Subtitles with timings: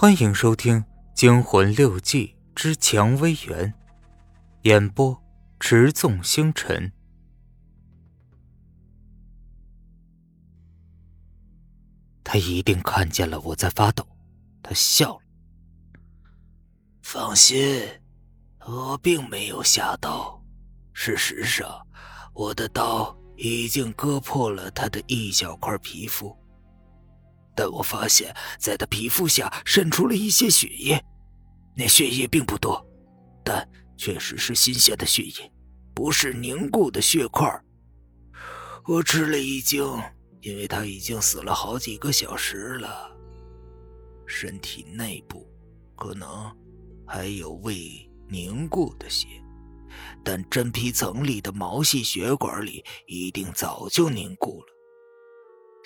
[0.00, 0.80] 欢迎收听
[1.12, 3.72] 《惊魂六记之蔷薇园》，
[4.62, 5.20] 演播：
[5.58, 6.92] 持纵星辰。
[12.22, 14.06] 他一定看见了我在发抖，
[14.62, 15.22] 他笑了。
[17.02, 17.84] 放心，
[18.68, 20.40] 我并没有下刀。
[20.92, 21.84] 事实上，
[22.32, 26.38] 我的刀已经割破了他的一小块皮肤。
[27.58, 31.04] 但我发现，在他皮肤下渗出了一些血液，
[31.76, 32.86] 那血液并不多，
[33.44, 35.52] 但确实是新鲜的血液，
[35.92, 37.52] 不是凝固的血块。
[38.86, 39.82] 我吃了一惊，
[40.40, 43.10] 因为他已经死了好几个小时了，
[44.24, 45.44] 身体内部
[45.96, 46.56] 可能
[47.04, 49.26] 还有未凝固的血，
[50.22, 54.77] 但真皮层里的毛细血管里一定早就凝固了。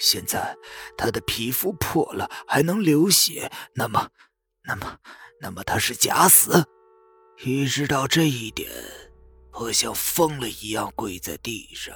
[0.02, 0.56] 现在
[0.98, 4.10] 他的皮肤破了，还能流血，那么，
[4.64, 4.98] 那么，
[5.40, 6.64] 那么他是假死。
[7.44, 8.68] 意识到这一点，
[9.52, 11.94] 我像疯了一样跪在地上，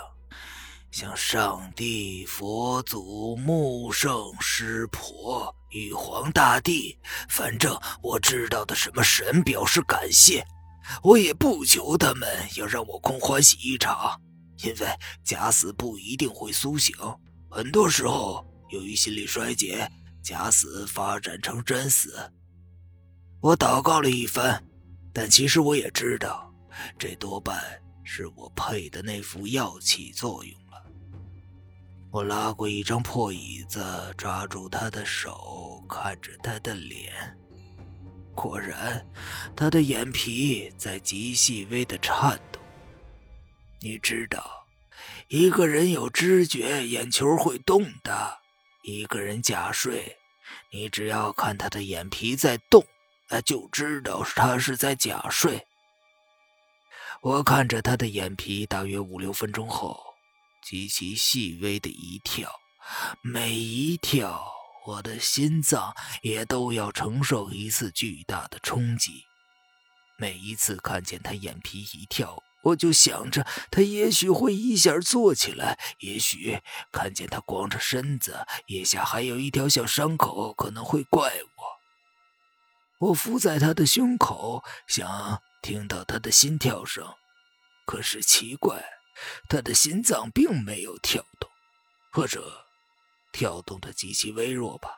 [0.93, 6.97] 向上帝、佛祖、木圣、师婆、玉皇大帝，
[7.29, 10.47] 反正我知道的什么神表示感谢。
[11.03, 14.21] 我也不求他们要让我空欢喜一场，
[14.63, 14.87] 因为
[15.25, 16.95] 假死不一定会苏醒。
[17.49, 19.91] 很多时候，由于心理衰竭，
[20.23, 22.15] 假死发展成真死。
[23.41, 24.63] 我祷告了一番，
[25.13, 26.53] 但其实我也知道，
[26.99, 27.63] 这多半
[28.05, 30.83] 是我配的那副药起作用了。
[32.11, 33.81] 我拉过一张破椅子，
[34.17, 37.13] 抓住他的手，看着他的脸。
[38.35, 39.07] 果然，
[39.55, 42.61] 他的眼皮在极细微的颤抖。
[43.81, 44.66] 你知道。
[45.29, 48.39] 一个人有知觉，眼球会动的。
[48.83, 50.17] 一个人假睡，
[50.71, 52.87] 你只要看他的眼皮在动，
[53.29, 55.67] 那就知道他是在假睡。
[57.23, 59.99] 我看着他的眼皮，大约五六分钟后，
[60.63, 62.49] 极其细微的一跳，
[63.23, 64.47] 每一跳，
[64.87, 65.93] 我的心脏
[66.23, 69.25] 也都要承受一次巨大的冲击。
[70.17, 72.41] 每一次看见他眼皮一跳。
[72.67, 76.61] 我就想着，他也许会一下坐起来，也许
[76.91, 83.09] 看见他光着身子，腋下还有一条小伤口，可能会怪我。
[83.09, 87.07] 我伏在他的胸口，想听到他的心跳声，
[87.87, 88.83] 可是奇怪，
[89.49, 91.49] 他的心脏并没有跳动，
[92.11, 92.67] 或者
[93.31, 94.91] 跳动的极其微弱吧。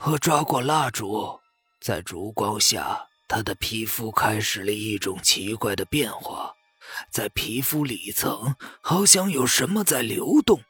[0.00, 1.40] 我抓过蜡烛，
[1.80, 6.54] 在烛光下，他的皮肤开始了一种奇怪的变化。
[7.10, 10.62] 在皮肤里层，好像有什么在流动。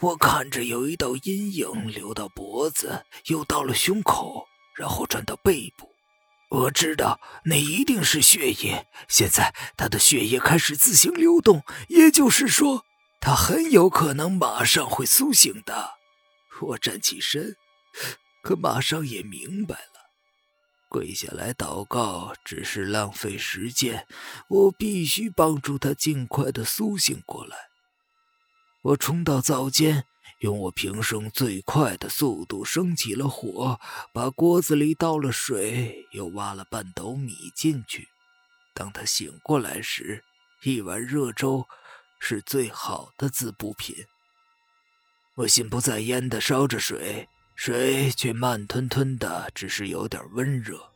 [0.00, 5.90] 我看着有一道阴影流到脖子，又到了胸口，然后转到背部。
[6.50, 8.86] 我知道那一定是血液。
[9.08, 12.84] 现在他的血液开始自行流动，也就是说，
[13.20, 15.94] 他很有可能马上会苏醒的。
[16.60, 17.56] 我站起身，
[18.42, 19.93] 可马上也明白了。
[20.94, 24.06] 跪下来祷告只是浪费时间，
[24.46, 27.56] 我必须帮助他尽快的苏醒过来。
[28.80, 30.04] 我冲到灶间，
[30.38, 33.80] 用我平生最快的速度升起了火，
[34.12, 38.06] 把锅子里倒了水，又挖了半斗米进去。
[38.72, 40.22] 当他醒过来时，
[40.62, 41.66] 一碗热粥
[42.20, 43.96] 是最好的滋补品。
[45.38, 47.28] 我心不在焉的烧着水。
[47.54, 50.90] 水却慢吞吞的，只是有点温热。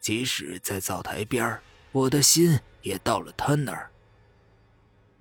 [0.00, 1.58] 即使在灶台边
[1.92, 3.90] 我的心也到了他那儿。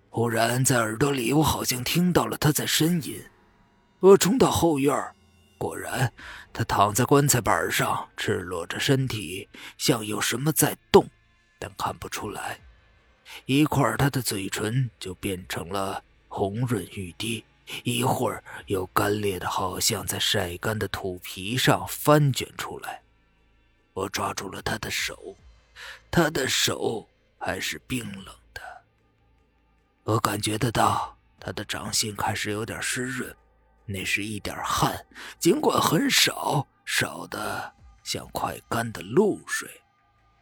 [0.10, 3.24] 忽然，在耳朵里，我好像听到了他在呻吟。
[4.00, 4.94] 我冲到后院，
[5.58, 6.12] 果然，
[6.52, 9.48] 他躺在棺材板上，赤裸着身体，
[9.78, 11.08] 像有什么在动，
[11.60, 12.60] 但看不出来。
[13.46, 17.46] 一会儿，他的嘴唇就变成了红润欲滴。
[17.84, 23.02] 一会儿又干裂的，好像在晒干的土皮上翻卷出来。
[23.94, 25.36] 我抓住了他的手，
[26.10, 27.08] 他的手
[27.38, 28.62] 还是冰冷的。
[30.04, 33.36] 我感觉得到他的掌心开始有点湿润，
[33.86, 35.06] 那是一点汗，
[35.40, 39.70] 尽管很少，少的像快干的露水。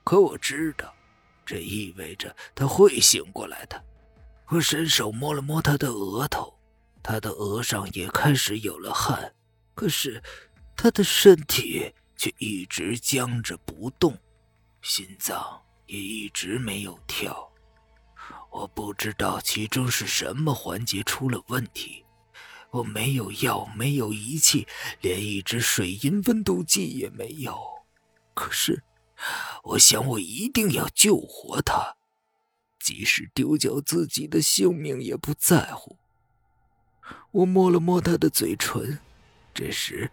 [0.03, 0.93] 可我知道，
[1.45, 3.83] 这意味着他会醒过来的。
[4.47, 6.58] 我伸手摸了摸他的额头。
[7.01, 9.33] 他的额上也开始有了汗，
[9.73, 10.21] 可是
[10.75, 14.17] 他的身体却一直僵着不动，
[14.81, 17.51] 心脏也一直没有跳。
[18.51, 22.03] 我不知道其中是什么环节出了问题。
[22.71, 24.67] 我没有药，没有仪器，
[25.01, 27.57] 连一支水银温度计也没有。
[28.35, 28.83] 可是，
[29.63, 31.95] 我想我一定要救活他，
[32.79, 35.97] 即使丢掉自己的性命也不在乎。
[37.31, 38.99] 我摸了摸他的嘴唇，
[39.53, 40.09] 这时，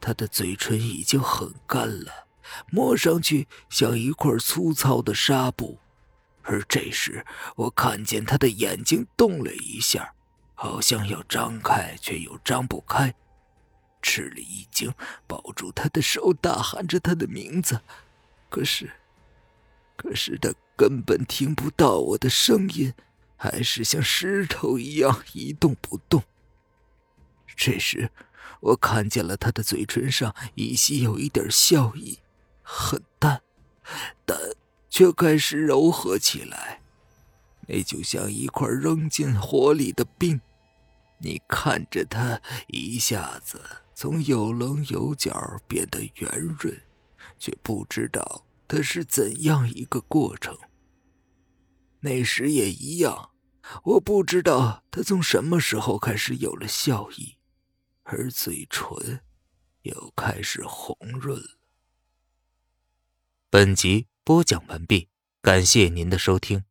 [0.00, 2.26] 他的嘴唇已经很干了，
[2.70, 5.78] 摸上去像一块粗糙的纱布。
[6.42, 7.24] 而这时，
[7.56, 10.14] 我看见他的眼睛动了一下，
[10.54, 13.14] 好像要张开，却又张不开。
[14.02, 14.92] 吃了一惊，
[15.26, 17.80] 抱住他的手，大喊着他的名字。
[18.48, 18.90] 可是，
[19.96, 22.94] 可是他根本听不到我的声音，
[23.36, 26.22] 还是像石头一样一动不动。
[27.62, 28.10] 这时，
[28.60, 32.18] 我看见了他的嘴唇上依稀有一点笑意，
[32.62, 33.42] 很淡，
[34.24, 34.34] 但
[34.88, 36.80] 却开始柔和起来。
[37.68, 40.40] 那就像一块扔进火里的冰，
[41.18, 43.60] 你看着它一下子
[43.94, 46.74] 从有棱有角变得圆润，
[47.38, 50.56] 却不知道它是怎样一个过程。
[52.00, 53.32] 那时也一样，
[53.84, 57.36] 我不知道他从什么时候开始有了笑意。
[58.12, 59.20] 而嘴唇
[59.82, 61.58] 又开始红润了。
[63.48, 65.08] 本集播讲完毕，
[65.40, 66.64] 感谢您的收听。